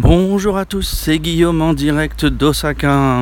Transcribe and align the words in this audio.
Bonjour 0.00 0.56
à 0.56 0.64
tous, 0.64 0.86
c'est 0.86 1.18
Guillaume 1.18 1.60
en 1.60 1.74
direct 1.74 2.24
d'Osaka. 2.24 3.20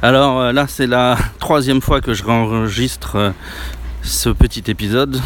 Alors 0.00 0.38
euh, 0.38 0.52
là, 0.52 0.66
c'est 0.68 0.86
la 0.86 1.18
troisième 1.40 1.80
fois 1.80 2.00
que 2.00 2.14
je 2.14 2.22
enregistre 2.22 3.16
euh, 3.16 3.30
ce 4.00 4.28
petit 4.28 4.62
épisode. 4.70 5.20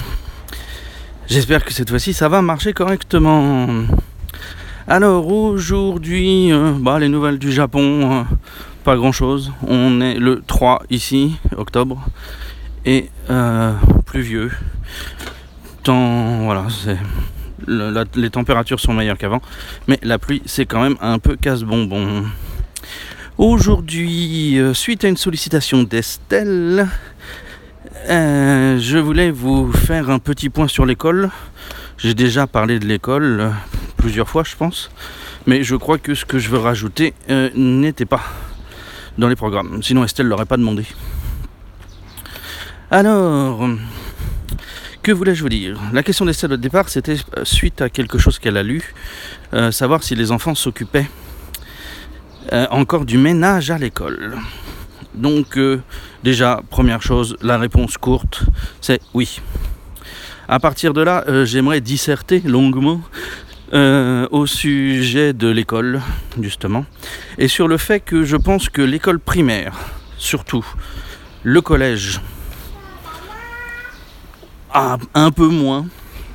J'espère 1.28 1.62
que 1.62 1.74
cette 1.74 1.90
fois-ci, 1.90 2.14
ça 2.14 2.30
va 2.30 2.40
marcher 2.40 2.72
correctement. 2.72 3.68
Alors 4.88 5.30
aujourd'hui, 5.30 6.50
euh, 6.50 6.72
bah, 6.80 6.98
les 6.98 7.10
nouvelles 7.10 7.38
du 7.38 7.52
Japon, 7.52 8.24
pas 8.82 8.96
grand-chose. 8.96 9.52
On 9.68 10.00
est 10.00 10.14
le 10.14 10.42
3 10.46 10.84
ici, 10.88 11.36
octobre, 11.54 12.02
et 12.86 13.10
pluvieux. 14.06 14.50
Tant, 15.82 16.44
voilà, 16.44 16.64
c'est 16.70 16.96
les 17.66 18.30
températures 18.30 18.80
sont 18.80 18.92
meilleures 18.92 19.18
qu'avant, 19.18 19.42
mais 19.88 19.98
la 20.02 20.18
pluie 20.18 20.42
c'est 20.46 20.66
quand 20.66 20.82
même 20.82 20.96
un 21.00 21.18
peu 21.18 21.36
casse-bonbon. 21.36 22.24
Aujourd'hui, 23.38 24.58
euh, 24.58 24.74
suite 24.74 25.02
à 25.02 25.08
une 25.08 25.16
sollicitation 25.16 25.82
d'Estelle, 25.82 26.86
euh, 28.10 28.78
je 28.78 28.98
voulais 28.98 29.30
vous 29.30 29.72
faire 29.72 30.10
un 30.10 30.18
petit 30.18 30.50
point 30.50 30.68
sur 30.68 30.84
l'école. 30.84 31.30
J'ai 31.96 32.12
déjà 32.12 32.46
parlé 32.46 32.78
de 32.78 32.84
l'école 32.84 33.40
euh, 33.40 33.50
plusieurs 33.96 34.28
fois, 34.28 34.42
je 34.44 34.54
pense, 34.56 34.90
mais 35.46 35.62
je 35.62 35.74
crois 35.74 35.96
que 35.96 36.14
ce 36.14 36.26
que 36.26 36.38
je 36.38 36.50
veux 36.50 36.58
rajouter 36.58 37.14
n'était 37.54 38.04
pas 38.04 38.20
dans 39.16 39.28
les 39.28 39.36
programmes. 39.36 39.82
Sinon, 39.82 40.04
Estelle 40.04 40.26
l'aurait 40.26 40.44
pas 40.44 40.58
demandé. 40.58 40.84
Alors, 42.90 43.66
que 45.02 45.12
voulais-je 45.12 45.42
vous 45.42 45.48
dire? 45.48 45.78
La 45.92 46.02
question 46.02 46.24
d'Estelle 46.24 46.52
au 46.52 46.56
départ, 46.56 46.88
c'était 46.88 47.16
euh, 47.36 47.44
suite 47.44 47.80
à 47.80 47.88
quelque 47.88 48.18
chose 48.18 48.38
qu'elle 48.38 48.56
a 48.56 48.62
lu, 48.62 48.94
euh, 49.54 49.70
savoir 49.70 50.02
si 50.02 50.14
les 50.14 50.30
enfants 50.30 50.54
s'occupaient 50.54 51.08
euh, 52.52 52.66
encore 52.70 53.04
du 53.04 53.16
ménage 53.16 53.70
à 53.70 53.78
l'école. 53.78 54.36
Donc 55.14 55.58
déjà, 56.22 56.62
première 56.70 57.02
chose, 57.02 57.36
la 57.42 57.58
réponse 57.58 57.98
courte, 57.98 58.44
c'est 58.80 59.00
oui. 59.12 59.40
À 60.46 60.60
partir 60.60 60.94
de 60.94 61.00
là, 61.00 61.24
j'aimerais 61.44 61.80
disserter 61.80 62.40
longuement 62.40 63.00
au 63.72 64.46
sujet 64.46 65.32
de 65.32 65.48
l'école, 65.48 66.00
justement, 66.40 66.86
et 67.38 67.48
sur 67.48 67.66
le 67.66 67.76
fait 67.76 67.98
que 67.98 68.22
je 68.22 68.36
pense 68.36 68.68
que 68.68 68.82
l'école 68.82 69.18
primaire, 69.18 69.74
surtout 70.16 70.64
le 71.42 71.60
collège, 71.60 72.20
un 74.72 75.30
peu 75.30 75.48
moins, 75.48 75.86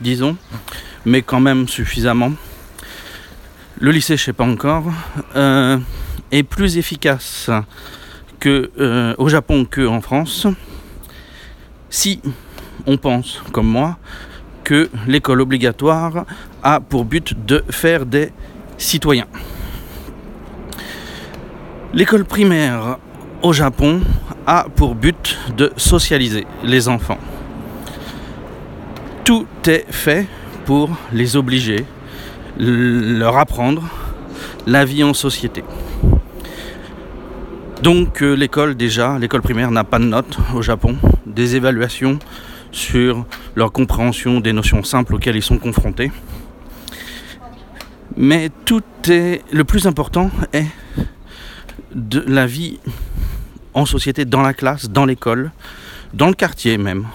disons, 0.02 0.36
mais 1.06 1.22
quand 1.22 1.40
même 1.40 1.68
suffisamment. 1.68 2.32
Le 3.80 3.92
lycée, 3.92 4.18
je 4.18 4.24
sais 4.24 4.34
pas 4.34 4.46
encore, 4.46 4.86
euh, 5.36 5.78
est 6.32 6.44
plus 6.44 6.78
efficace 6.78 7.50
que 8.40 8.72
euh, 8.80 9.14
au 9.18 9.30
Japon 9.30 9.66
qu'en 9.70 10.02
France. 10.02 10.48
Si 11.90 12.22
on 12.86 12.98
pense, 12.98 13.42
comme 13.52 13.68
moi, 13.68 13.98
que 14.64 14.90
l'école 15.08 15.42
obligatoire 15.42 16.26
a 16.64 16.80
pour 16.80 17.06
but 17.06 17.46
de 17.46 17.64
faire 17.70 18.06
des 18.06 18.32
citoyens. 18.78 19.28
L'école 21.94 22.26
primaire 22.26 22.98
au 23.42 23.54
Japon 23.54 24.02
a 24.48 24.66
pour 24.76 24.96
but 24.96 25.38
de 25.56 25.72
socialiser 25.78 26.46
les 26.64 26.88
enfants 26.90 27.20
tout 29.26 29.48
est 29.66 29.92
fait 29.92 30.28
pour 30.66 30.96
les 31.12 31.36
obliger, 31.36 31.84
leur 32.58 33.38
apprendre 33.38 33.84
la 34.68 34.86
vie 34.86 35.04
en 35.04 35.16
société. 35.16 35.64
Donc 37.82 38.22
euh, 38.22 38.36
l'école 38.36 38.76
déjà, 38.76 39.18
l'école 39.18 39.42
primaire 39.42 39.72
n'a 39.72 39.84
pas 39.84 39.98
de 39.98 40.06
notes 40.06 40.38
au 40.54 40.62
Japon, 40.62 40.96
des 41.26 41.56
évaluations 41.56 42.20
sur 42.72 43.26
leur 43.56 43.72
compréhension 43.72 44.40
des 44.40 44.54
notions 44.54 44.84
simples 44.84 45.16
auxquelles 45.16 45.36
ils 45.36 45.42
sont 45.44 45.58
confrontés. 45.58 46.12
Mais 48.16 48.52
tout 48.64 48.84
est 49.10 49.42
le 49.52 49.64
plus 49.64 49.88
important 49.88 50.30
est 50.54 50.68
de 51.96 52.24
la 52.28 52.46
vie 52.46 52.80
en 53.74 53.86
société, 53.86 54.24
dans 54.24 54.42
la 54.42 54.54
classe, 54.54 54.90
dans 54.90 55.06
l'école, 55.06 55.52
dans 56.14 56.28
le 56.28 56.34
quartier 56.34 56.78
même, 56.78 57.08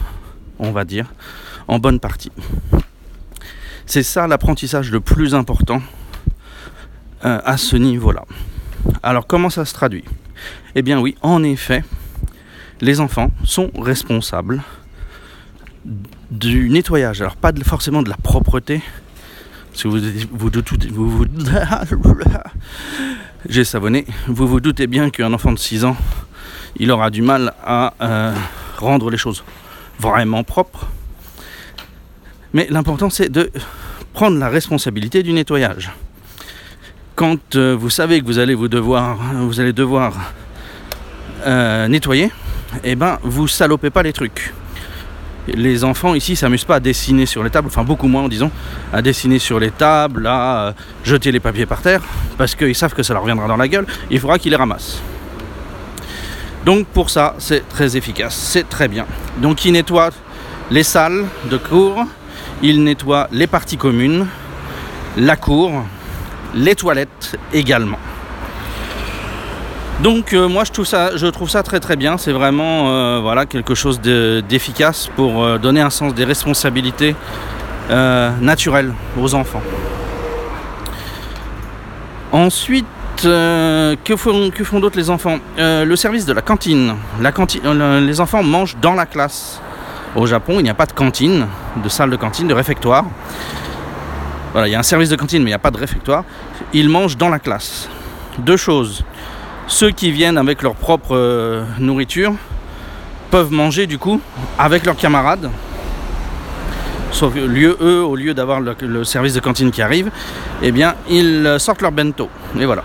on 0.58 0.72
va 0.72 0.84
dire, 0.84 1.06
en 1.70 1.78
bonne 1.78 2.00
partie. 2.00 2.32
C'est 3.86 4.02
ça 4.02 4.26
l'apprentissage 4.26 4.90
le 4.90 5.00
plus 5.00 5.34
important 5.34 5.80
euh, 7.24 7.40
à 7.44 7.56
ce 7.56 7.76
niveau-là. 7.76 8.24
Alors 9.02 9.26
comment 9.26 9.50
ça 9.50 9.64
se 9.64 9.72
traduit? 9.72 10.04
Eh 10.74 10.82
bien 10.82 11.00
oui, 11.00 11.16
en 11.22 11.42
effet, 11.44 11.84
les 12.80 13.00
enfants 13.00 13.30
sont 13.44 13.70
responsables 13.78 14.62
du 16.30 16.68
nettoyage. 16.70 17.20
Alors 17.20 17.36
pas 17.36 17.52
forcément 17.64 18.02
de 18.02 18.10
la 18.10 18.16
propreté, 18.16 18.82
si 19.72 19.86
vous 19.86 20.00
vous 20.32 20.50
doutez, 20.50 20.88
j'ai 23.48 23.64
savonné, 23.64 24.06
vous 24.26 24.48
vous 24.48 24.60
doutez 24.60 24.88
bien 24.88 25.10
qu'un 25.10 25.32
enfant 25.32 25.52
de 25.52 25.58
6 25.58 25.84
ans, 25.84 25.96
il 26.76 26.90
aura 26.90 27.10
du 27.10 27.22
mal 27.22 27.54
à 27.64 27.94
euh, 28.00 28.34
rendre 28.78 29.08
les 29.08 29.18
choses 29.18 29.44
vraiment 30.00 30.42
propres. 30.42 30.88
Mais 32.52 32.66
l'important, 32.70 33.10
c'est 33.10 33.30
de 33.30 33.50
prendre 34.12 34.38
la 34.38 34.48
responsabilité 34.48 35.22
du 35.22 35.32
nettoyage. 35.32 35.90
Quand 37.14 37.56
euh, 37.56 37.76
vous 37.78 37.90
savez 37.90 38.20
que 38.20 38.26
vous 38.26 38.38
allez, 38.38 38.54
vous 38.54 38.68
devoir, 38.68 39.18
euh, 41.46 41.88
nettoyer, 41.88 42.30
eh 42.84 42.94
ben, 42.94 43.18
vous 43.22 43.46
salopez 43.48 43.90
pas 43.90 44.02
les 44.02 44.12
trucs. 44.12 44.52
Les 45.48 45.84
enfants 45.84 46.14
ici 46.14 46.36
s'amusent 46.36 46.64
pas 46.64 46.76
à 46.76 46.80
dessiner 46.80 47.26
sur 47.26 47.42
les 47.42 47.50
tables, 47.50 47.68
enfin 47.68 47.82
beaucoup 47.82 48.08
moins 48.08 48.28
disons, 48.28 48.50
à 48.92 49.02
dessiner 49.02 49.38
sur 49.38 49.58
les 49.58 49.70
tables, 49.70 50.26
à 50.26 50.68
euh, 50.68 50.72
jeter 51.02 51.32
les 51.32 51.40
papiers 51.40 51.66
par 51.66 51.82
terre, 51.82 52.02
parce 52.36 52.54
qu'ils 52.54 52.74
savent 52.74 52.94
que 52.94 53.02
ça 53.02 53.14
leur 53.14 53.22
reviendra 53.22 53.48
dans 53.48 53.56
la 53.56 53.68
gueule, 53.68 53.86
il 54.10 54.20
faudra 54.20 54.38
qu'ils 54.38 54.50
les 54.50 54.56
ramassent. 54.56 55.00
Donc 56.64 56.86
pour 56.88 57.10
ça, 57.10 57.34
c'est 57.38 57.68
très 57.68 57.96
efficace, 57.96 58.34
c'est 58.34 58.68
très 58.68 58.86
bien. 58.86 59.06
Donc 59.38 59.64
ils 59.64 59.72
nettoient 59.72 60.10
les 60.70 60.82
salles 60.82 61.24
de 61.50 61.56
cours, 61.56 62.04
il 62.62 62.84
nettoie 62.84 63.28
les 63.32 63.46
parties 63.46 63.76
communes, 63.76 64.26
la 65.16 65.36
cour, 65.36 65.84
les 66.54 66.74
toilettes 66.74 67.36
également. 67.52 67.98
Donc 70.02 70.32
euh, 70.32 70.48
moi 70.48 70.64
je 70.64 70.72
trouve 71.30 71.50
ça, 71.50 71.62
très 71.62 71.78
très 71.78 71.96
bien. 71.96 72.16
C'est 72.16 72.32
vraiment 72.32 72.88
euh, 72.88 73.20
voilà 73.20 73.44
quelque 73.44 73.74
chose 73.74 74.00
d'efficace 74.00 75.10
pour 75.14 75.44
euh, 75.44 75.58
donner 75.58 75.80
un 75.80 75.90
sens 75.90 76.14
des 76.14 76.24
responsabilités 76.24 77.14
naturelles 78.40 78.94
aux 79.20 79.34
enfants. 79.34 79.62
Ensuite, 82.30 82.86
que 83.20 84.16
font, 84.16 84.80
d'autres 84.80 84.96
les 84.96 85.10
enfants? 85.10 85.40
Le 85.58 85.96
service 85.96 86.24
de. 86.24 86.32
La 86.32 86.40
cantine 86.40 86.94
les 87.20 88.20
enfants 88.20 88.44
mangent 88.44 88.76
dans 88.80 88.94
la 88.94 89.06
classe. 89.06 89.60
Au 90.16 90.26
Japon, 90.26 90.54
il 90.58 90.64
n'y 90.64 90.70
a 90.70 90.74
pas 90.74 90.86
de 90.86 90.92
cantine, 90.92 91.46
de 91.82 91.88
salle 91.88 92.10
de 92.10 92.16
cantine, 92.16 92.48
de 92.48 92.54
réfectoire. 92.54 93.04
Voilà, 94.52 94.66
il 94.66 94.72
y 94.72 94.74
a 94.74 94.80
un 94.80 94.84
service 94.84 95.08
de 95.08 95.16
cantine, 95.16 95.38
mais 95.38 95.50
il 95.50 95.52
n'y 95.52 95.54
a 95.54 95.60
pas 95.60 95.70
de 95.70 95.78
réfectoire. 95.78 96.24
Ils 96.72 96.88
mangent 96.88 97.16
dans 97.16 97.28
la 97.28 97.38
classe. 97.38 97.88
Deux 98.38 98.56
choses. 98.56 99.04
Ceux 99.68 99.92
qui 99.92 100.10
viennent 100.10 100.38
avec 100.38 100.62
leur 100.62 100.74
propre 100.74 101.14
euh, 101.14 101.64
nourriture 101.78 102.34
peuvent 103.30 103.52
manger 103.52 103.86
du 103.86 103.98
coup 103.98 104.20
avec 104.58 104.84
leurs 104.84 104.96
camarades. 104.96 105.48
Sauf 107.12 107.34
que 107.34 107.40
eux, 107.40 108.02
au 108.02 108.16
lieu 108.16 108.34
d'avoir 108.34 108.60
le, 108.60 109.04
service 109.04 109.34
de 109.34 109.40
cantine 109.40 109.70
qui 109.70 109.82
arrive, 109.82 110.10
eh 110.62 110.72
bien, 110.72 110.94
ils 111.08 111.56
sortent 111.58 111.82
leur 111.82 111.92
bento. 111.92 112.28
Et 112.58 112.66
voilà. 112.66 112.82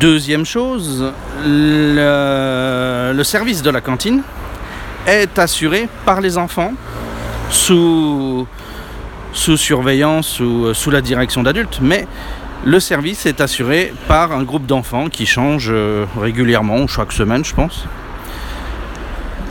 Deuxième 0.00 0.44
chose, 0.44 1.12
le 1.46 3.22
service 3.22 3.62
de 3.62 3.70
la 3.70 3.80
cantine 3.80 4.22
est 5.06 5.38
assuré 5.38 5.88
par 6.04 6.20
les 6.20 6.38
enfants 6.38 6.72
sous, 7.50 8.46
sous 9.32 9.56
surveillance 9.56 10.40
ou 10.40 10.66
euh, 10.66 10.74
sous 10.74 10.90
la 10.90 11.00
direction 11.00 11.42
d'adultes, 11.42 11.78
mais 11.80 12.06
le 12.64 12.78
service 12.80 13.26
est 13.26 13.40
assuré 13.40 13.92
par 14.06 14.32
un 14.32 14.42
groupe 14.42 14.66
d'enfants 14.66 15.08
qui 15.08 15.26
change 15.26 15.68
euh, 15.70 16.04
régulièrement, 16.18 16.86
chaque 16.86 17.12
semaine 17.12 17.44
je 17.44 17.54
pense. 17.54 17.86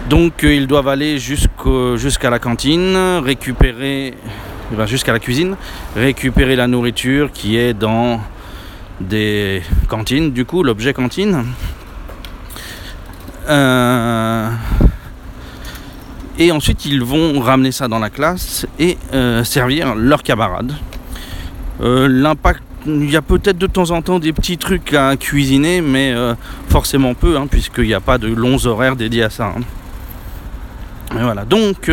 Donc 0.10 0.44
euh, 0.44 0.54
ils 0.54 0.68
doivent 0.68 0.88
aller 0.88 1.18
jusqu'à 1.20 2.30
la 2.30 2.40
cantine, 2.40 3.20
récupérer, 3.24 4.16
jusqu'à 4.86 5.14
la 5.14 5.20
cuisine, 5.20 5.56
récupérer 5.96 6.56
la 6.56 6.68
nourriture 6.68 7.32
qui 7.32 7.58
est 7.58 7.74
dans 7.74 8.22
des 9.02 9.62
cantines, 9.88 10.32
du 10.32 10.46
coup 10.46 10.64
l'objet 10.64 10.94
cantine. 10.94 11.46
Et 16.40 16.54
ensuite, 16.54 16.86
ils 16.86 17.04
vont 17.04 17.40
ramener 17.42 17.74
ça 17.74 17.90
dans 17.90 18.00
la 18.00 18.10
classe 18.10 18.66
et 18.80 18.98
euh, 19.14 19.44
servir 19.44 19.94
leurs 19.94 20.24
camarades. 20.24 20.72
Euh, 21.82 22.08
l'impact, 22.08 22.64
il 22.88 23.12
y 23.12 23.18
a 23.18 23.22
peut-être 23.22 23.58
de 23.58 23.68
temps 23.68 23.92
en 23.92 24.02
temps 24.02 24.20
des 24.20 24.32
petits 24.32 24.58
trucs 24.58 24.94
à 24.94 25.18
cuisiner, 25.18 25.82
mais 25.82 26.14
euh, 26.14 26.34
forcément 26.70 27.14
peu, 27.14 27.38
hein, 27.38 27.46
puisqu'il 27.52 27.88
n'y 27.88 27.94
a 27.94 28.00
pas 28.00 28.18
de 28.18 28.34
longs 28.34 28.66
horaires 28.66 28.96
dédiés 28.96 29.24
à 29.24 29.30
ça. 29.30 29.54
hein. 29.58 29.62
Voilà, 31.12 31.44
donc 31.44 31.92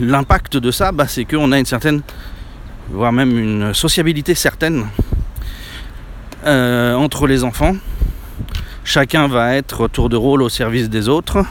l'impact 0.00 0.56
de 0.56 0.70
ça, 0.70 0.92
bah, 0.92 1.06
c'est 1.08 1.26
qu'on 1.26 1.52
a 1.52 1.58
une 1.58 1.66
certaine, 1.66 2.00
voire 2.90 3.12
même 3.12 3.36
une 3.38 3.74
sociabilité 3.74 4.34
certaine 4.34 4.86
entre 6.46 7.26
les 7.26 7.44
enfants. 7.44 7.74
Chacun 8.90 9.28
va 9.28 9.54
être 9.54 9.86
tour 9.88 10.08
de 10.08 10.16
rôle 10.16 10.40
au 10.40 10.48
service 10.48 10.88
des 10.88 11.10
autres. 11.10 11.44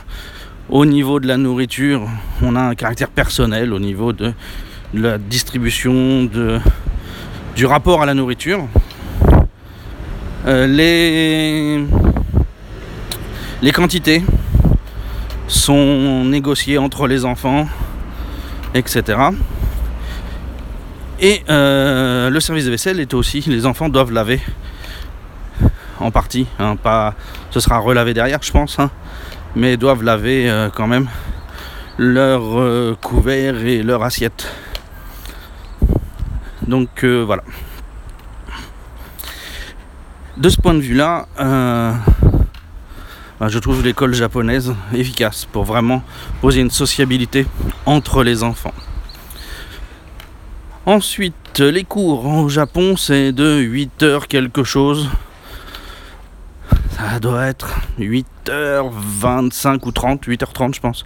Au 0.69 0.87
niveau 0.87 1.19
de 1.19 1.27
la 1.27 1.37
nourriture, 1.37 2.09
on 2.41 2.55
a 2.55 2.61
un 2.61 2.73
caractère 2.73 3.09
personnel 3.09 3.73
au 3.73 3.79
niveau 3.79 4.11
de, 4.11 4.33
la 4.95 5.19
distribution, 5.19 6.27
du 7.55 7.65
rapport 7.67 8.01
à 8.01 8.07
la 8.07 8.15
nourriture. 8.15 8.67
Euh, 10.47 10.65
les, 10.65 11.85
les 13.61 13.71
quantités 13.71 14.23
sont 15.47 16.25
négociées 16.25 16.79
entre 16.79 17.05
les 17.05 17.23
enfants, 17.23 17.67
etc. 18.73 19.15
Et 21.21 21.43
euh, 21.49 22.31
le 22.31 22.39
service 22.39 22.65
de 22.65 22.71
vaisselle 22.71 22.99
est 22.99 23.13
aussi, 23.13 23.41
les 23.45 23.67
enfants 23.67 23.89
doivent 23.89 24.11
laver 24.11 24.41
en 25.99 26.11
partie, 26.11 26.47
hein, 26.59 26.75
pas, 26.75 27.13
ce 27.51 27.59
sera 27.59 27.79
relavé 27.79 28.13
derrière, 28.13 28.39
je 28.41 28.51
pense, 28.51 28.79
hein, 28.79 28.89
mais 29.55 29.77
doivent 29.77 30.03
laver 30.03 30.49
euh, 30.49 30.69
quand 30.73 30.87
même 30.87 31.07
leur 31.97 32.59
euh, 32.59 32.95
couvert 33.01 33.57
et 33.65 33.81
leur 33.81 34.03
assiette. 34.03 34.47
Donc 36.67 37.03
euh, 37.03 37.23
voilà. 37.25 37.43
De 40.37 40.49
ce 40.49 40.57
point 40.61 40.75
de 40.75 40.79
vue-là, 40.81 41.27
euh, 41.39 41.91
bah, 43.39 43.47
je 43.47 43.57
trouve 43.57 43.83
l'école 43.83 44.13
japonaise 44.13 44.75
efficace 44.93 45.45
pour 45.45 45.63
vraiment 45.63 46.03
poser 46.41 46.61
une 46.61 46.69
sociabilité 46.69 47.47
entre 47.85 48.23
les 48.23 48.43
enfants. 48.43 48.73
Ensuite, 50.85 51.59
les 51.59 51.83
cours 51.83 52.25
au 52.25 52.49
Japon, 52.49 52.95
c'est 52.95 53.31
de 53.31 53.57
8 53.57 54.03
heures 54.03 54.27
quelque 54.27 54.63
chose. 54.63 55.09
Ça 56.97 57.19
doit 57.19 57.45
être 57.45 57.75
8h25 57.99 59.79
ou 59.85 59.91
30, 59.91 60.27
8h30 60.27 60.73
je 60.75 60.79
pense. 60.79 61.05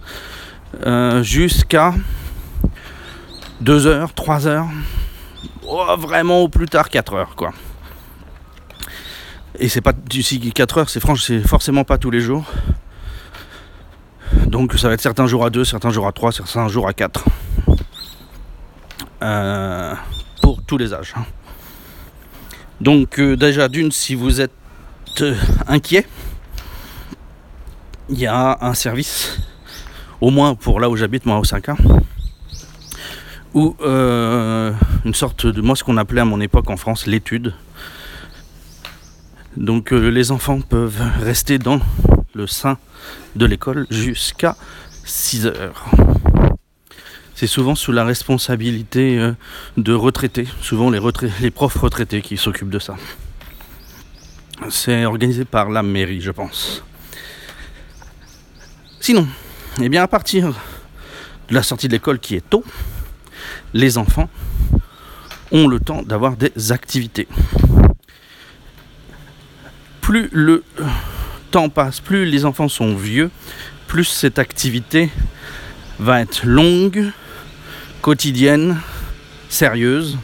Euh, 0.86 1.22
jusqu'à 1.22 1.94
2h, 3.62 4.14
3h. 4.14 4.68
Oh, 5.68 5.86
vraiment 5.98 6.40
au 6.40 6.48
plus 6.50 6.68
tard 6.68 6.88
4h 6.88 7.36
quoi. 7.36 7.52
Et 9.60 9.68
c'est 9.68 9.82
pas 9.82 9.92
d'ici 9.94 10.40
4 10.40 10.78
heures, 10.78 10.90
c'est 10.90 11.02
franchement, 11.02 11.26
c'est 11.26 11.48
forcément 11.48 11.84
pas 11.84 11.98
tous 11.98 12.10
les 12.10 12.22
jours. 12.22 12.46
Donc 14.48 14.74
ça 14.76 14.88
va 14.88 14.94
être 14.94 15.02
certains 15.02 15.28
jours 15.28 15.46
à 15.46 15.50
2, 15.50 15.66
certains 15.66 15.90
jours 15.92 16.08
à 16.08 16.14
3, 16.14 16.32
certains 16.32 16.68
jours 16.70 16.88
à 16.88 16.94
4. 16.94 17.26
Euh, 19.24 19.94
pour 20.42 20.64
tous 20.64 20.78
les 20.78 20.94
âges. 20.94 21.14
hein. 21.18 21.26
Donc 22.80 23.20
euh, 23.20 23.36
déjà 23.36 23.68
d'une, 23.68 23.92
si 23.92 24.16
vous 24.16 24.40
êtes 24.42 24.54
inquiet, 25.68 26.08
il 28.10 28.19
y 28.19 28.28
a 28.28 28.58
un 28.62 28.74
service, 28.74 29.38
au 30.19 30.30
moins 30.30 30.56
pour 30.56 30.80
là 30.80 30.90
où 30.90 30.96
j'habite, 30.96 31.25
moi 31.25 31.38
à 31.38 31.40
Osaka, 31.40 31.75
où 33.54 33.75
euh, 33.81 34.72
une 35.06 35.13
sorte 35.13 35.46
de, 35.46 35.62
moi 35.62 35.75
ce 35.75 35.84
qu'on 35.84 35.98
appelait 35.98 36.22
à 36.22 36.25
mon 36.25 36.40
époque 36.40 36.69
en 36.69 36.78
France 36.78 37.08
l'étude. 37.08 37.54
Donc 39.58 39.92
euh, 39.92 40.10
les 40.10 40.31
enfants 40.31 40.62
peuvent 40.62 41.02
rester 41.22 41.58
dans 41.58 41.81
le 42.34 42.48
sein 42.48 42.78
de 43.36 43.46
l'école 43.46 43.88
jusqu'à 43.90 44.56
6 45.06 45.48
heures. 45.48 45.86
C'est 47.36 47.48
souvent 47.48 47.75
sous 47.75 47.92
la 47.92 48.06
responsabilité 48.06 49.18
euh, 49.18 49.34
de 49.78 49.94
retraités, 49.94 50.48
souvent 50.62 50.90
les, 50.90 51.00
les 51.42 51.52
profs 51.52 51.78
retraités 51.78 52.22
qui 52.22 52.38
s'occupent 52.38 52.69
de 52.69 52.80
ça. 52.80 52.96
C'est 54.69 55.06
organisé 55.06 55.46
par 55.46 55.69
la 55.69 55.84
mairie, 55.84 56.22
je 56.22 56.31
pense. 56.31 56.84
Sinon, 59.00 59.28
eh 59.81 59.90
bien 59.90 60.04
à 60.04 60.08
partir 60.08 60.50
de 61.50 61.56
la 61.56 61.63
sortie 61.63 61.88
de 61.88 61.94
l'école 61.94 62.19
qui 62.19 62.36
est 62.36 62.50
tôt, 62.50 62.63
les 63.74 63.98
enfants 63.98 64.30
ont 65.52 65.68
le 65.68 65.80
temps 65.80 66.04
d'avoir 66.04 66.38
des 66.38 66.72
activités. 66.72 67.28
Plus 70.02 70.30
le 70.31 70.63
temps 71.52 71.69
passe, 71.69 72.00
plus 72.00 72.25
les 72.25 72.46
enfants 72.46 72.69
sont 72.69 72.96
vieux, 72.96 73.31
plus 73.88 74.06
cette 74.06 74.40
activité 74.40 75.10
va 76.00 76.22
être 76.22 76.46
longue, 76.46 77.12
quotidienne, 78.02 78.80
sérieuse 79.50 80.18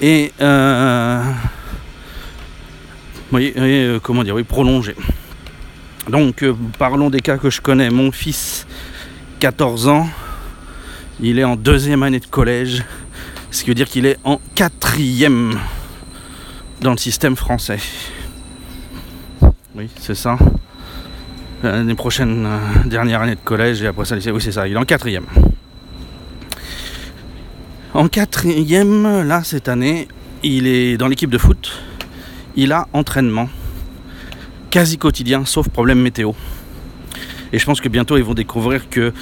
et 0.00 0.32
euh, 0.40 1.22
oui, 3.30 3.52
euh, 3.56 3.98
comment 4.02 4.24
dire, 4.24 4.34
oui, 4.34 4.42
prolongée. 4.42 4.96
Donc 6.08 6.42
euh, 6.42 6.54
parlons 6.78 7.10
des 7.10 7.20
cas 7.20 7.36
que 7.36 7.50
je 7.50 7.60
connais. 7.60 7.90
Mon 7.90 8.10
fils, 8.10 8.66
14 9.40 9.88
ans, 9.88 10.08
il 11.20 11.38
est 11.38 11.44
en 11.44 11.56
deuxième 11.56 12.02
année 12.02 12.20
de 12.20 12.26
collège, 12.26 12.82
ce 13.50 13.62
qui 13.62 13.70
veut 13.70 13.74
dire 13.74 13.88
qu'il 13.88 14.06
est 14.06 14.18
en 14.24 14.40
quatrième 14.54 15.58
dans 16.80 16.92
le 16.92 16.96
système 16.96 17.36
français. 17.36 17.80
Oui, 19.74 19.90
c'est 20.00 20.14
ça. 20.14 20.38
L'année 21.62 21.94
prochaine, 21.94 22.46
euh, 22.46 22.58
dernière 22.86 23.20
année 23.20 23.34
de 23.34 23.40
collège, 23.40 23.82
et 23.82 23.88
après 23.88 24.06
ça, 24.06 24.16
oui, 24.16 24.40
c'est 24.40 24.52
ça, 24.52 24.66
il 24.66 24.74
est 24.74 24.78
en 24.78 24.84
quatrième. 24.84 25.26
En 27.92 28.08
quatrième, 28.08 29.26
là, 29.26 29.42
cette 29.44 29.68
année, 29.68 30.08
il 30.42 30.66
est 30.66 30.96
dans 30.96 31.08
l'équipe 31.08 31.30
de 31.30 31.38
foot. 31.38 31.87
Il 32.60 32.72
a 32.72 32.88
entraînement 32.92 33.48
quasi 34.68 34.98
quotidien, 34.98 35.44
sauf 35.44 35.68
problème 35.68 36.00
météo. 36.00 36.32
Et 37.52 37.58
je 37.60 37.64
pense 37.64 37.80
que 37.80 37.88
bientôt, 37.88 38.16
ils 38.16 38.24
vont 38.24 38.34
découvrir 38.34 38.88
que 38.90 39.12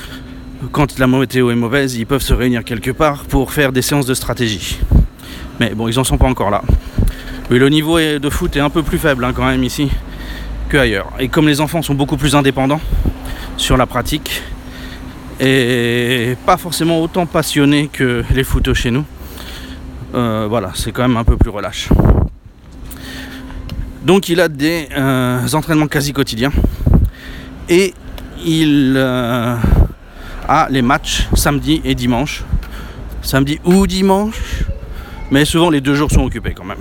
quand 0.72 0.98
la 0.98 1.06
météo 1.06 1.50
est 1.50 1.54
mauvaise, 1.54 1.96
ils 1.96 2.06
peuvent 2.06 2.22
se 2.22 2.32
réunir 2.32 2.64
quelque 2.64 2.90
part 2.90 3.24
pour 3.24 3.52
faire 3.52 3.72
des 3.72 3.82
séances 3.82 4.06
de 4.06 4.14
stratégie. 4.14 4.78
Mais 5.61 5.75
bon, 5.75 5.87
ils 5.87 5.99
en 5.99 6.04
sont 6.04 6.16
pas 6.16 6.26
encore 6.26 6.49
là. 6.49 6.62
Mais 7.50 7.58
le 7.58 7.68
niveau 7.68 8.00
de 8.00 8.30
foot 8.30 8.56
est 8.56 8.61
un 8.61 8.70
peu 8.70 8.82
plus 8.82 8.96
faible 8.96 9.22
hein, 9.22 9.34
quand 9.37 9.44
même 9.44 9.64
ici 9.64 9.90
que 10.70 10.78
ailleurs. 10.78 11.12
Et 11.18 11.28
comme 11.28 11.46
les 11.46 11.61
enfants 11.61 11.82
sont 11.82 11.94
beaucoup 11.94 12.16
plus 12.16 12.34
indépendants 12.34 12.80
sur 13.58 13.76
la 13.76 13.84
pratique 13.84 14.42
et 15.40 16.38
pas 16.46 16.56
forcément 16.56 17.02
autant 17.02 17.26
passionnés 17.26 17.90
que 17.92 18.25
les 18.34 18.44
footeux 18.44 18.72
chez 18.72 18.90
nous, 18.90 19.04
euh, 20.14 20.46
voilà, 20.49 20.70
c'est 20.75 20.90
quand 20.90 21.02
même 21.02 21.18
un 21.18 21.25
peu 21.25 21.37
plus 21.37 21.50
relâche. 21.50 21.90
Donc 24.06 24.28
il 24.28 24.40
a 24.40 24.48
des 24.48 24.88
euh, 24.96 25.48
entraînements 25.52 25.88
quasi 25.88 26.12
quotidiens 26.12 26.52
et 27.68 27.92
il 28.44 28.94
euh, 28.96 29.56
a 30.46 30.68
les 30.70 30.80
matchs 30.80 31.26
samedi 31.34 31.80
et 31.84 31.96
dimanche. 31.96 32.44
Samedi 33.22 33.58
ou 33.64 33.88
dimanche, 33.88 34.62
mais 35.32 35.44
souvent 35.44 35.70
les 35.70 35.80
deux 35.80 35.96
jours 35.96 36.08
sont 36.12 36.22
occupés 36.22 36.54
quand 36.54 36.64
même. 36.64 36.78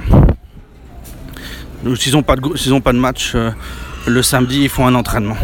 S'ils 1.95 2.13
n'ont 2.13 2.21
pas, 2.21 2.35
de 2.35 2.99
match 2.99 3.31
euh, 3.33 3.49
le 4.05 4.21
samedi, 4.21 4.61
ils 4.61 4.69
font 4.69 4.85
un 4.85 4.93
entraînement. 4.93 5.37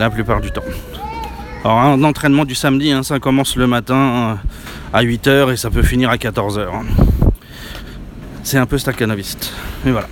La 0.00 0.10
plupart 0.10 0.40
du 0.40 0.50
temps. 0.50 0.64
Alors 1.62 1.78
un 1.78 2.02
entraînement 2.02 2.44
du 2.44 2.56
samedi, 2.56 2.90
hein, 2.90 3.04
ça 3.04 3.20
commence 3.20 3.54
le 3.54 3.68
matin 3.68 4.36
à 4.92 5.04
8h 5.04 5.52
et 5.52 5.56
ça 5.56 5.70
peut 5.70 5.84
finir 5.84 6.10
à 6.10 6.16
14h. 6.16 6.66
C'est 8.42 8.58
un 8.58 8.66
peu 8.66 8.78
staccanoviste. 8.78 9.52
Mais 9.84 9.92
voilà. 9.92 10.08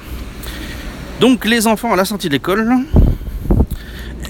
Donc 1.21 1.44
les 1.44 1.66
enfants 1.66 1.92
à 1.92 1.97
la 1.97 2.04
sortie 2.04 2.28
de 2.28 2.35
l'école, 2.35 2.68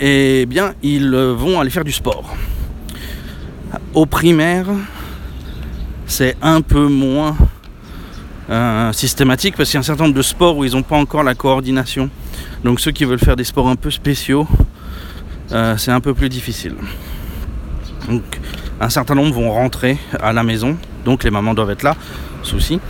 eh 0.00 0.46
bien 0.46 0.74
ils 0.82 1.10
vont 1.10 1.58
aller 1.58 1.70
faire 1.70 1.84
du 1.84 1.92
sport. 1.92 2.34
Au 3.94 4.06
primaire, 4.06 4.66
c'est 6.06 6.36
un 6.42 6.60
peu 6.60 6.86
moins 6.86 7.36
euh, 8.50 8.92
systématique 8.92 9.56
parce 9.56 9.70
qu'il 9.70 9.76
y 9.76 9.78
a 9.78 9.80
un 9.80 9.84
certain 9.84 10.04
nombre 10.04 10.16
de 10.16 10.22
sports 10.22 10.56
où 10.56 10.64
ils 10.64 10.72
n'ont 10.72 10.82
pas 10.82 10.96
encore 10.96 11.22
la 11.22 11.34
coordination. 11.34 12.10
Donc 12.62 12.80
ceux 12.80 12.90
qui 12.90 13.04
veulent 13.04 13.18
faire 13.18 13.36
des 13.36 13.44
sports 13.44 13.68
un 13.68 13.76
peu 13.76 13.90
spéciaux, 13.90 14.46
euh, 15.52 15.76
c'est 15.76 15.90
un 15.90 16.00
peu 16.00 16.12
plus 16.12 16.28
difficile. 16.28 16.74
Donc 18.08 18.22
un 18.80 18.90
certain 18.90 19.14
nombre 19.14 19.32
vont 19.34 19.50
rentrer 19.50 19.98
à 20.20 20.32
la 20.32 20.42
maison, 20.42 20.76
donc 21.04 21.24
les 21.24 21.30
mamans 21.30 21.54
doivent 21.54 21.70
être 21.70 21.82
là, 21.82 21.96
souci. 22.42 22.80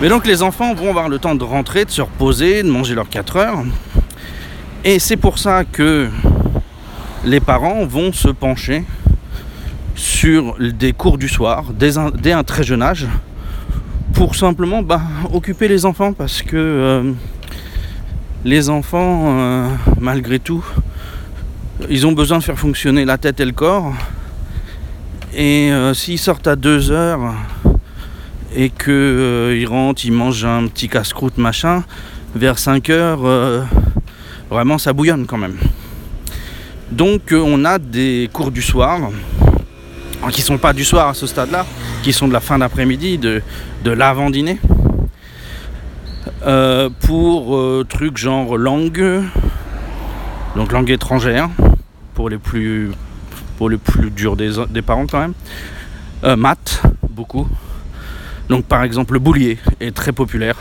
Mais 0.00 0.08
donc 0.08 0.26
les 0.26 0.42
enfants 0.42 0.74
vont 0.74 0.90
avoir 0.90 1.08
le 1.08 1.18
temps 1.18 1.34
de 1.34 1.44
rentrer, 1.44 1.84
de 1.84 1.90
se 1.90 2.02
reposer, 2.02 2.62
de 2.62 2.68
manger 2.68 2.94
leurs 2.94 3.08
4 3.08 3.36
heures. 3.36 3.64
Et 4.84 4.98
c'est 4.98 5.16
pour 5.16 5.38
ça 5.38 5.64
que 5.64 6.10
les 7.24 7.40
parents 7.40 7.86
vont 7.86 8.12
se 8.12 8.28
pencher 8.28 8.84
sur 9.94 10.56
des 10.58 10.92
cours 10.92 11.16
du 11.16 11.28
soir 11.28 11.66
dès 11.72 11.96
un, 11.96 12.44
très 12.44 12.64
jeune 12.64 12.82
âge 12.82 13.06
pour 14.12 14.34
simplement 14.34 14.82
bah, 14.82 15.00
occuper 15.32 15.68
les 15.68 15.86
enfants 15.86 16.12
parce 16.12 16.42
que 16.42 16.56
euh, 16.56 17.12
les 18.44 18.68
enfants, 18.68 19.22
euh, 19.26 19.68
malgré 20.00 20.38
tout, 20.38 20.64
ils 21.88 22.06
ont 22.06 22.12
besoin 22.12 22.38
de 22.38 22.42
faire 22.42 22.58
fonctionner 22.58 23.04
la 23.04 23.16
tête 23.16 23.40
et 23.40 23.44
le 23.44 23.52
corps. 23.52 23.94
Et 25.34 25.72
euh, 25.72 25.94
s'ils 25.94 26.18
sortent 26.18 26.46
à 26.46 26.56
2 26.56 26.90
heures 26.90 27.34
et 28.54 28.70
qu'ils 28.70 29.66
rentrent, 29.66 30.04
ils 30.04 30.12
mangent 30.12 30.44
un 30.44 30.66
petit 30.66 30.88
casse-croûte 30.88 31.38
machin, 31.38 31.84
vers 32.34 32.58
5 32.58 32.90
heures, 32.90 33.66
vraiment 34.50 34.78
ça 34.78 34.92
bouillonne 34.92 35.26
quand 35.26 35.38
même. 35.38 35.56
Donc 36.90 37.32
on 37.32 37.64
a 37.64 37.78
des 37.78 38.30
cours 38.32 38.50
du 38.50 38.62
soir 38.62 39.10
qui 40.30 40.42
sont 40.42 40.58
pas 40.58 40.72
du 40.72 40.84
soir 40.84 41.08
à 41.08 41.14
ce 41.14 41.26
stade-là, 41.26 41.66
qui 42.02 42.12
sont 42.12 42.28
de 42.28 42.32
la 42.32 42.40
fin 42.40 42.58
d'après-midi, 42.58 43.18
de, 43.18 43.42
l'avant-dîner. 43.84 44.58
Euh, 46.46 46.88
pour 47.00 47.56
euh, 47.56 47.86
trucs 47.88 48.16
genre 48.16 48.56
langue, 48.56 49.22
donc 50.56 50.72
langue 50.72 50.90
étrangère, 50.90 51.48
pour 52.14 52.28
les 52.28 52.38
plus, 52.38 52.90
pour 53.58 53.70
plus 53.70 54.10
durs 54.10 54.36
des, 54.36 54.52
des 54.70 54.82
parents 54.82 55.06
quand 55.06 55.20
même. 55.20 55.34
Euh, 56.24 56.36
maths, 56.36 56.82
beaucoup. 57.10 57.46
Donc 58.48 58.66
par 58.66 58.82
exemple 58.82 59.14
le 59.14 59.20
boulier 59.20 59.58
est 59.80 59.94
très 59.94 60.12
populaire. 60.12 60.56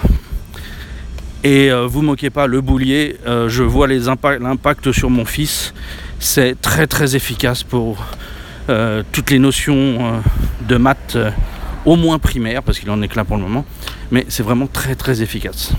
Et 1.43 1.69
vous 1.87 2.01
moquez 2.01 2.29
pas, 2.29 2.47
le 2.47 2.61
boulier, 2.61 3.17
je 3.25 3.63
vois 3.63 3.87
l'impact 3.87 4.93
sur 4.93 5.09
mon 5.09 5.25
fils. 5.25 5.73
C'est 6.19 6.59
très 6.61 6.87
très 6.87 7.17
efficace 7.17 7.63
pour 7.63 7.97
euh, 8.69 9.03
toutes 9.11 9.29
les 9.29 9.39
notions 9.39 9.75
euh, 9.75 10.19
de 10.69 10.77
maths 10.77 11.17
euh, 11.17 11.31
au 11.83 11.97
moins 11.97 12.17
primaires, 12.17 12.63
parce 12.63 12.79
qu'il 12.79 12.89
en 12.91 13.01
est 13.01 13.13
là 13.13 13.25
pour 13.25 13.35
le 13.35 13.43
moment, 13.43 13.65
mais 14.09 14.25
c'est 14.29 14.43
vraiment 14.43 14.67
très 14.67 14.95
très 14.95 15.21
efficace. 15.21 15.73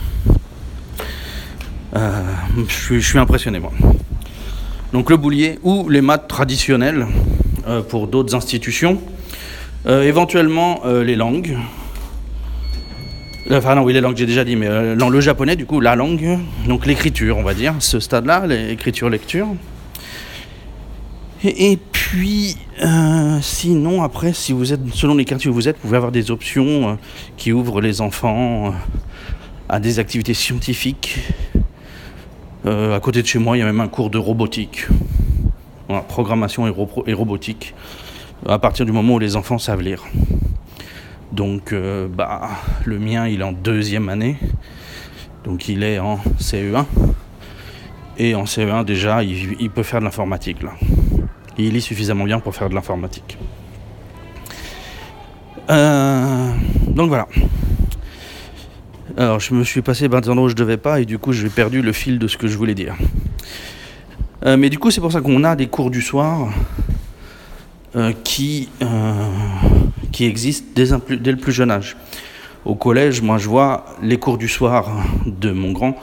je, 1.94 2.99
suis, 2.99 3.18
impressionné 3.18 3.58
moi. 3.58 3.73
Donc 4.92 5.08
le 5.08 5.16
boulier 5.16 5.58
ou 5.62 5.88
les 5.88 6.02
maths 6.02 6.28
traditionnelles 6.28 7.06
pour 7.88 8.06
d'autres 8.06 8.34
institutions, 8.34 9.00
éventuellement 9.87 10.82
les 10.84 11.16
langues. 11.16 11.56
Enfin 13.50 13.74
non, 13.74 13.82
oui, 13.82 13.92
les 13.92 14.00
langues 14.00 14.16
j'ai 14.16 14.26
déjà 14.26 14.44
dit, 14.44 14.56
mais 14.56 14.68
le 14.94 15.20
japonais 15.20 15.56
du 15.56 15.66
coup, 15.66 15.80
la 15.80 15.96
langue, 15.96 16.38
donc 16.66 16.86
l'écriture 16.86 17.36
on 17.36 17.42
va 17.42 17.54
dire, 17.54 17.74
ce 17.78 18.00
stade-là, 18.00 18.46
l'écriture-lecture. 18.46 19.48
Et, 21.46 21.78
puis, 21.92 22.56
euh, 22.82 23.38
sinon, 23.42 24.02
après, 24.02 24.32
si 24.32 24.54
vous 24.54 24.72
êtes, 24.72 24.80
selon 24.94 25.14
les 25.14 25.26
quartiers 25.26 25.50
où 25.50 25.54
vous 25.54 25.68
êtes, 25.68 25.76
vous 25.76 25.82
pouvez 25.82 25.98
avoir 25.98 26.10
des 26.10 26.30
options 26.30 26.88
euh, 26.88 26.94
qui 27.36 27.52
ouvrent 27.52 27.82
les 27.82 28.00
enfants 28.00 28.68
euh, 28.68 28.70
à 29.68 29.78
des 29.78 29.98
activités 29.98 30.32
scientifiques. 30.32 31.18
à 32.64 32.98
côté 33.00 33.20
de 33.20 33.26
chez 33.26 33.38
moi, 33.38 33.58
il 33.58 33.60
y 33.60 33.62
a 33.62 33.66
même 33.66 33.80
un 33.80 33.88
cours 33.88 34.08
de 34.08 34.16
robotique. 34.16 34.86
programmation 36.08 36.66
et, 36.66 37.12
robotique. 37.12 37.74
À 38.48 38.58
partir 38.58 38.86
du 38.86 38.92
moment 38.92 39.14
où 39.14 39.18
les 39.18 39.36
enfants 39.36 39.58
savent 39.58 39.82
lire. 39.82 40.02
Donc, 41.33 41.75
bah, 41.75 42.50
le 42.85 42.99
mien, 42.99 43.26
il 43.26 43.40
est 43.40 43.45
en 43.45 43.52
deuxième 43.52 44.09
année. 44.09 44.37
Donc, 45.45 45.69
il 45.69 45.83
est 45.83 45.99
en 45.99 46.19
CE1. 46.38 46.85
Et 48.19 48.35
en 48.35 48.45
CE1, 48.45 48.85
déjà, 48.85 49.23
il, 49.25 49.71
peut 49.71 49.83
faire 49.83 50.00
de 50.00 50.04
l'informatique, 50.04 50.62
là 50.62 50.71
il 51.59 51.73
lit 51.73 51.81
suffisamment 51.81 52.25
bien 52.25 52.40
pour 52.40 52.54
faire 52.54 52.69
de 52.69 52.75
l'informatique. 52.75 53.38
Euh, 55.71 56.50
donc 56.88 57.09
voilà. 57.09 57.28
Alors 59.16 59.40
je 59.40 59.54
me 59.54 59.64
suis 59.64 59.83
passé 59.83 60.09
par 60.09 60.21
des 60.21 60.28
endroits 60.28 60.47
où 60.47 60.50
je 60.50 60.57
devais 60.57 60.76
pas 60.76 61.00
et 61.00 61.04
du 61.04 61.19
coup 61.19 61.33
j'ai 61.33 61.49
perdu 61.49 61.83
le 61.83 61.93
fil 61.93 62.19
de 62.19 62.26
ce 62.26 62.37
que 62.37 62.49
je 62.49 62.57
voulais 62.57 62.75
dire. 62.75 62.97
Euh, 64.45 64.57
mais 64.57 64.69
du 64.69 64.78
coup 64.78 64.90
c'est 64.90 65.00
pour 65.00 65.12
ça 65.12 65.21
qu'on 65.21 65.45
a 65.45 65.57
des 65.57 65.69
cours 65.69 65.90
du 65.90 66.02
soir 66.02 66.52
euh, 67.97 68.12
qui, 68.25 68.69
qui 70.14 70.26
existent 70.26 70.68
dès, 70.75 71.33
le 71.33 71.37
plus 71.37 71.52
jeune 71.52 71.73
âge. 71.73 71.97
Au 72.64 72.76
collège, 72.76 73.21
moi 73.21 73.37
je 73.37 73.49
vois 73.49 73.85
les 74.00 74.18
cours 74.18 74.38
du 74.38 74.49
soir 74.49 75.04
de 75.26 75.50
mon 75.50 75.73
grand 75.73 75.97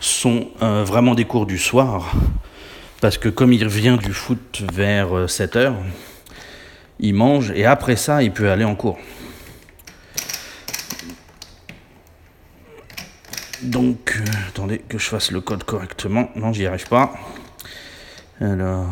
sont 0.00 0.48
vraiment 0.60 1.14
des 1.14 1.24
cours 1.24 1.46
du 1.46 1.56
soir 1.56 2.12
parce 3.00 3.16
que 3.16 3.30
comme 3.30 3.52
il 3.52 3.64
revient 3.64 3.96
du 4.02 4.12
foot 4.12 4.62
vers 4.72 5.28
7 5.28 5.56
euh, 5.56 5.58
heures, 5.60 5.76
il 7.00 7.14
mange 7.14 7.52
et 7.54 7.64
après 7.64 7.96
ça, 7.96 8.22
il 8.22 8.32
peut 8.32 8.50
aller 8.50 8.64
en 8.64 8.74
cours. 8.74 8.98
Donc, 13.62 14.20
euh, 14.20 14.30
attendez 14.48 14.78
que 14.78 14.98
je 14.98 15.08
fasse 15.08 15.30
le 15.30 15.40
code 15.40 15.64
correctement. 15.64 16.30
Non, 16.36 16.52
j'y 16.52 16.66
arrive 16.66 16.86
pas. 16.88 17.14
Alors, 18.40 18.88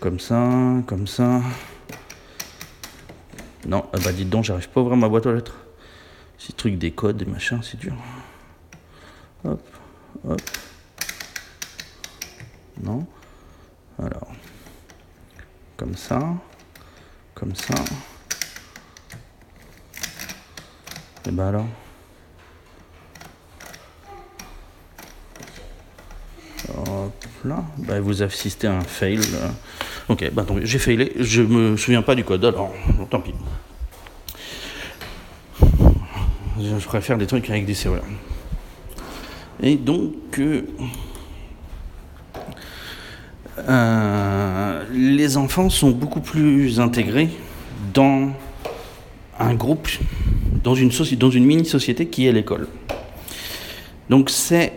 comme 0.00 0.20
ça, 0.20 0.48
comme 0.86 1.06
ça. 1.06 1.40
Non, 3.68 3.84
ah 3.92 3.98
bah 4.02 4.12
dites 4.12 4.30
donc, 4.30 4.44
j'arrive 4.44 4.70
pas 4.70 4.80
à 4.80 4.82
ouvrir 4.82 4.96
ma 4.96 5.10
boîte 5.10 5.26
aux 5.26 5.32
lettres. 5.32 5.54
Ces 6.38 6.54
trucs 6.54 6.78
des 6.78 6.90
codes, 6.90 7.18
des 7.18 7.26
machins, 7.26 7.60
c'est 7.62 7.76
dur. 7.78 7.92
Hop, 9.44 9.60
hop. 10.26 10.40
Non 12.82 13.06
Alors, 14.02 14.28
comme 15.76 15.94
ça, 15.96 16.18
comme 17.34 17.54
ça. 17.54 17.74
Et 21.26 21.30
ben 21.30 21.48
alors 21.48 21.66
Hop 26.74 27.12
là, 27.44 27.62
bah, 27.76 28.00
vous 28.00 28.22
assistez 28.22 28.66
à 28.66 28.78
un 28.78 28.80
fail. 28.80 29.20
Ok, 30.08 30.30
bah 30.32 30.46
j'ai 30.62 30.78
failé, 30.78 31.12
je 31.20 31.42
me 31.42 31.76
souviens 31.76 32.00
pas 32.00 32.14
du 32.14 32.24
code, 32.24 32.42
alors 32.44 32.72
tant 33.10 33.20
pis. 33.20 33.34
Je 36.58 36.86
préfère 36.86 37.18
des 37.18 37.26
trucs 37.26 37.48
avec 37.50 37.66
des 37.66 37.74
serrures. 37.74 38.02
Et 39.62 39.76
donc, 39.76 40.14
euh, 40.38 40.62
euh, 43.58 44.84
les 44.92 45.36
enfants 45.36 45.68
sont 45.68 45.90
beaucoup 45.90 46.20
plus 46.20 46.80
intégrés 46.80 47.28
dans 47.92 48.32
un 49.38 49.54
groupe, 49.54 49.88
dans 50.64 50.74
une, 50.74 50.90
dans 51.18 51.30
une 51.30 51.44
mini-société 51.44 52.06
qui 52.06 52.26
est 52.26 52.32
l'école. 52.32 52.66
Donc 54.08 54.30
c'est 54.30 54.72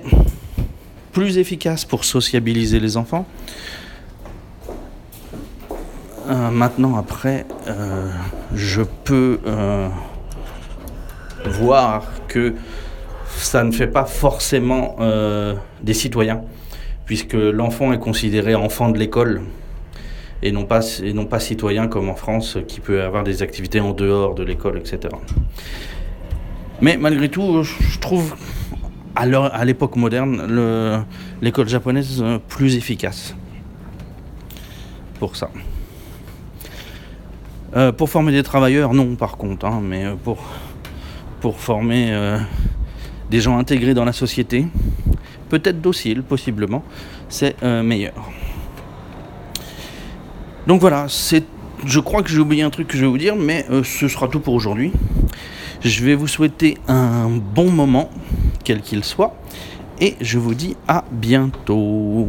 plus 1.14 1.38
efficace 1.38 1.86
pour 1.86 2.04
sociabiliser 2.04 2.80
les 2.80 2.98
enfants. 2.98 3.26
Euh, 6.32 6.50
maintenant, 6.50 6.96
après, 6.96 7.46
euh, 7.68 8.10
je 8.56 8.82
peux 8.82 9.40
voir 11.46 12.06
que 12.30 12.54
ça 13.28 13.64
ne 13.64 13.72
fait 13.72 13.88
pas 13.88 14.06
forcément 14.06 14.98
des 15.82 15.94
citoyens 15.94 16.42
puisque 17.06 17.34
l'enfant 17.34 17.92
est 17.92 18.00
considéré 18.00 18.56
enfant 18.56 18.90
de 18.90 18.98
l'école 18.98 19.42
et 20.44 20.52
non, 20.52 20.66
pas, 20.66 20.82
et 21.04 21.14
non 21.14 21.26
pas 21.26 21.40
citoyen 21.40 21.88
comme 21.88 22.10
en 22.10 22.16
France 22.16 22.58
qui 22.68 22.80
peut 22.80 23.02
avoir 23.04 23.24
des 23.24 23.42
activités 23.42 23.80
en 23.80 23.92
dehors 23.92 24.34
de 24.36 24.44
l'école, 24.44 24.78
etc. 24.78 25.14
Mais 26.80 26.98
malgré 26.98 27.30
tout, 27.30 27.64
je 27.64 28.00
trouve 28.00 28.36
à 29.16 29.66
l'époque 29.66 29.98
moderne 29.98 31.18
l'école 31.42 31.68
japonaise 31.68 32.24
plus 32.48 32.78
efficace 32.78 33.36
pour 35.20 35.36
ça. 35.36 35.50
Euh, 37.76 37.92
pour 37.92 38.10
former 38.10 38.32
des 38.34 38.44
travailleurs, 38.44 38.94
non 38.94 39.16
par 39.16 39.38
contre, 39.38 39.66
hein, 39.66 39.82
mais 39.82 40.06
pour, 40.24 40.40
pour 41.40 41.60
former 41.60 42.12
euh, 42.12 42.38
des 43.30 43.40
gens 43.40 43.58
intégrés 43.58 43.94
dans 43.94 44.04
la 44.04 44.12
société, 44.12 44.68
peut-être 45.50 45.82
docile, 45.82 46.24
possiblement, 46.24 46.84
c'est 47.30 47.56
euh, 47.64 47.82
meilleur. 47.82 48.14
Donc 50.68 50.82
voilà, 50.82 51.06
c'est, 51.08 51.44
je 51.86 52.00
crois 52.00 52.24
que 52.24 52.30
j'ai 52.30 52.40
oublié 52.40 52.64
un 52.64 52.70
truc 52.70 52.88
que 52.88 52.98
je 52.98 53.02
vais 53.04 53.10
vous 53.10 53.18
dire, 53.18 53.36
mais 53.36 53.66
euh, 53.70 53.84
ce 53.84 54.08
sera 54.08 54.28
tout 54.28 54.40
pour 54.40 54.54
aujourd'hui. 54.54 54.92
Je 55.82 56.06
vais 56.06 56.16
vous 56.16 56.28
souhaiter 56.28 56.78
un 56.88 57.30
bon 57.30 57.72
moment, 57.72 58.10
quel 58.64 58.82
qu'il 58.82 59.04
soit, 59.04 59.36
et 60.00 60.16
je 60.22 60.38
vous 60.38 60.54
dis 60.54 60.76
à 60.88 61.04
bientôt. 61.12 62.28